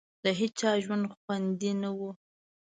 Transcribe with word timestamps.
د 0.23 0.25
هېچا 0.39 0.71
ژوند 0.83 1.05
خوندي 1.13 1.71
نه 1.81 1.89
وو. 1.97 2.11